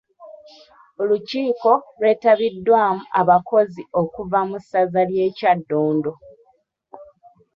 Olukiiko 1.01 1.71
lwetabiddwamu 1.99 3.01
abakozi 3.19 3.81
okuva 4.01 4.39
mu 4.49 4.57
ssaza 4.63 5.01
ly’e 5.09 5.27
Kyaddondo. 5.37 6.11